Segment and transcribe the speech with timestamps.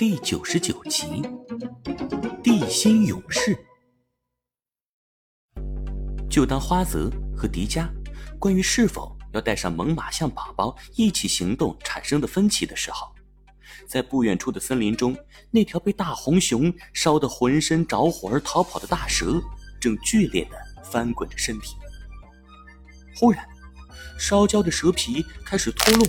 [0.00, 1.04] 第九十九集
[2.42, 3.54] 《地心勇士》。
[6.30, 7.86] 就当花泽和迪迦
[8.38, 13.14] 关于是否要带上猛犸象宝宝一起行动产生的分歧的时候，
[13.86, 15.14] 在不远处的森林中，
[15.50, 19.38] 那条被大红熊烧得浑身着火而逃跑的大蛇，
[19.78, 21.76] 正剧烈的翻滚着身体。
[23.16, 23.46] 忽然，
[24.18, 26.06] 烧焦的蛇皮开始脱落。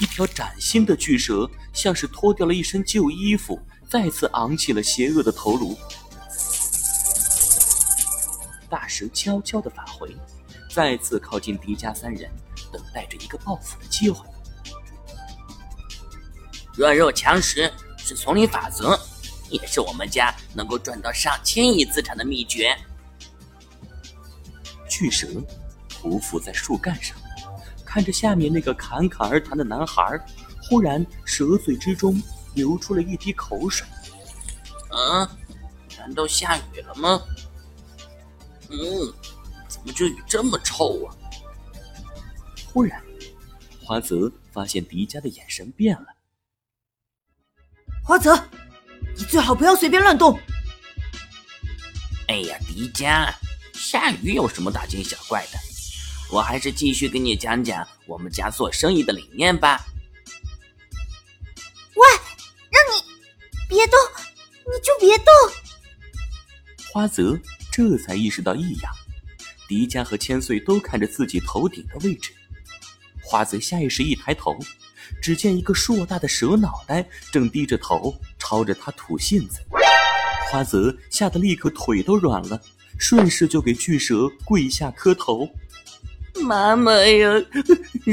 [0.00, 3.58] 一条崭新的巨蛇，像是脱掉了一身旧衣服，
[3.88, 5.76] 再次昂起了邪恶的头颅。
[8.68, 10.14] 大蛇悄悄地返回，
[10.70, 12.30] 再次靠近迪迦三人，
[12.70, 14.26] 等待着一个报复的机会。
[16.74, 19.00] 弱肉强食是丛林法则，
[19.48, 22.76] 也是我们家能够赚到上千亿资产的秘诀。
[24.90, 25.26] 巨蛇
[26.02, 27.16] 匍匐在树干上。
[27.86, 30.02] 看着下面那个侃侃而谈的男孩，
[30.60, 32.20] 忽然舌嘴之中
[32.54, 33.86] 流出了一滴口水。
[34.90, 35.30] 啊，
[35.96, 37.22] 难道下雨了吗？
[38.68, 38.76] 嗯，
[39.68, 41.14] 怎么这雨这么臭啊？
[42.72, 43.00] 忽然，
[43.82, 46.06] 花泽发现迪迦的眼神变了。
[48.02, 48.36] 花泽，
[49.16, 50.38] 你最好不要随便乱动。
[52.28, 53.32] 哎呀，迪迦，
[53.72, 55.58] 下雨有什么大惊小怪的？
[56.30, 59.80] 我还是继续给你讲讲我们家做生意的理念吧。
[61.94, 62.06] 喂，
[62.70, 63.02] 让你
[63.68, 63.98] 别动，
[64.66, 65.26] 你就别动。
[66.92, 67.38] 花泽
[67.70, 68.92] 这才意识到异样，
[69.68, 72.32] 迪迦和千岁都看着自己头顶的位置。
[73.22, 74.58] 花泽下意识一抬头，
[75.22, 79.60] 只见一个硕大的蛇脑袋正低着头朝着他吐信子。
[80.50, 82.60] 花泽吓得立刻腿都软了，
[82.98, 85.48] 顺势就给巨蛇跪下磕头。
[86.46, 87.28] 妈妈呀，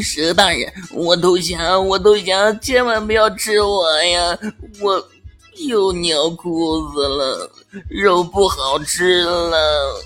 [0.01, 4.37] 蛇大人，我投降，我投降，千万不要吃我呀！
[4.81, 5.07] 我
[5.67, 7.51] 又尿裤子了，
[7.87, 10.03] 肉不好吃了。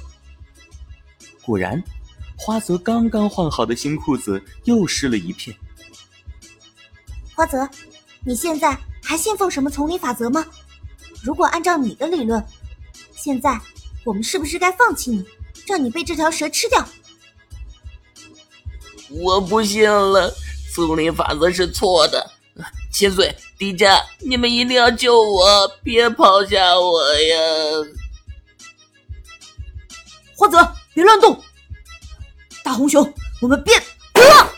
[1.46, 1.82] 果然，
[2.36, 5.56] 花泽刚刚换好的新裤子又湿了一片。
[7.34, 7.66] 花泽，
[8.26, 10.46] 你现在还信奉什么丛林法则吗？
[11.24, 12.44] 如果按照你的理论，
[13.16, 13.58] 现在
[14.04, 15.26] 我们是不是该放弃你，
[15.66, 16.86] 让你被这条蛇吃掉？
[19.10, 20.34] 我不信了，
[20.74, 22.32] 丛林法则是错的。
[22.92, 27.38] 千岁、迪迦，你们一定要救我，别抛下我呀！
[30.36, 31.44] 花泽，别乱动！
[32.64, 33.82] 大红熊，我们变！
[34.16, 34.52] 呃！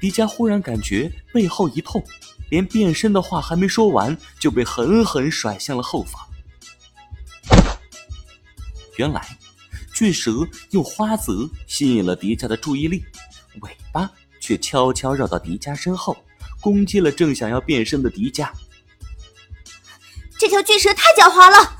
[0.00, 2.04] 迪迦忽然感觉背后一痛，
[2.50, 6.22] 连变身的话还没说完，就被狠狠甩向了后方。
[8.96, 9.36] 原来。
[9.94, 13.04] 巨蛇用花泽吸引了迪迦的注意力，
[13.60, 14.10] 尾巴
[14.40, 16.16] 却悄悄绕到迪迦身后，
[16.60, 18.50] 攻击了正想要变身的迪迦。
[20.36, 21.78] 这条巨蛇太狡猾了！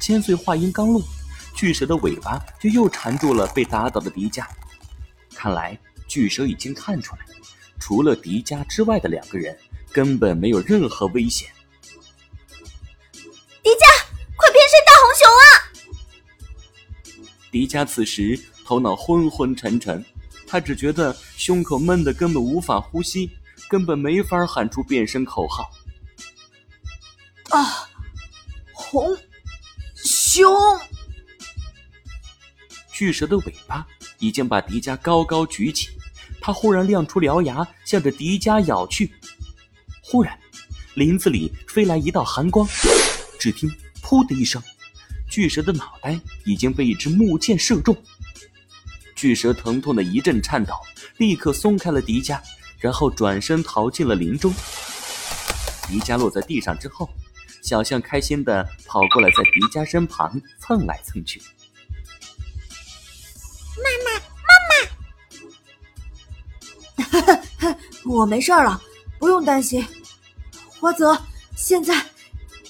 [0.00, 1.02] 千岁话音刚落，
[1.52, 4.46] 巨蛇的尾巴就又缠住了被打倒的迪迦。
[5.34, 5.76] 看来
[6.06, 7.26] 巨蛇已经看出来，
[7.80, 9.58] 除了迪迦之外的两个人
[9.90, 11.50] 根本没有任何危险。
[13.64, 14.05] 迪迦，
[17.56, 20.04] 迪迦此时头脑昏昏沉沉，
[20.46, 23.30] 他只觉得胸口闷得根本无法呼吸，
[23.66, 25.70] 根本没法喊出变身口号。
[27.48, 27.88] 啊，
[28.74, 29.16] 红
[29.94, 30.54] 熊！
[32.92, 33.86] 巨蛇的尾巴
[34.18, 35.88] 已经把迪迦高高举起，
[36.42, 39.14] 它忽然亮出獠牙，向着迪迦咬去。
[40.02, 40.38] 忽然，
[40.92, 42.68] 林子里飞来一道寒光，
[43.40, 43.74] 只听
[44.04, 44.62] “噗”的一声。
[45.36, 47.94] 巨蛇的脑袋已经被一支木箭射中，
[49.14, 50.72] 巨蛇疼痛的一阵颤抖，
[51.18, 52.40] 立刻松开了迪迦，
[52.78, 54.50] 然后转身逃进了林中。
[55.86, 57.10] 迪迦落在地上之后，
[57.62, 61.38] 小象开心的跑过来，在迪迦身旁蹭来蹭去。
[63.76, 64.08] 妈妈，
[67.12, 67.76] 妈妈，
[68.10, 68.80] 我没事了，
[69.18, 69.86] 不用担心。
[70.80, 71.14] 花泽，
[71.54, 72.06] 现在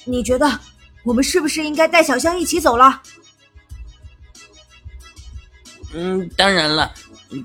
[0.05, 0.61] 你觉得？
[1.07, 3.01] 我们是不是应该带小香一起走了？
[5.95, 6.93] 嗯，当然了。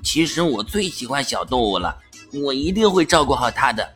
[0.02, 1.96] 其实我最喜欢小动物了，
[2.32, 3.94] 我一定会照顾好它的。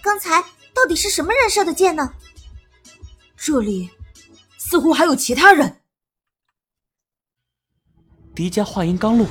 [0.00, 0.40] 刚才
[0.72, 2.14] 到底是什么人射的箭呢？
[3.36, 3.90] 这里
[4.58, 5.80] 似乎还有其他人。
[8.32, 9.26] 迪迦话音刚落，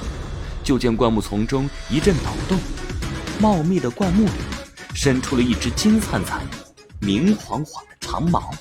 [0.62, 2.60] 就见灌木丛中一阵抖动，
[3.40, 4.32] 茂密的灌木里
[4.94, 6.46] 伸出了一只金灿灿、
[7.00, 7.82] 明晃晃。
[8.12, 8.54] 长毛，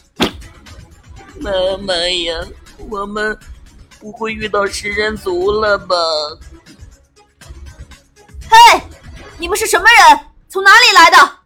[1.40, 2.40] 妈妈呀，
[2.88, 3.36] 我们
[3.98, 5.96] 不会遇到食人族了吧？
[8.48, 8.80] 嘿，
[9.38, 10.20] 你们是什么人？
[10.48, 11.39] 从哪里来的？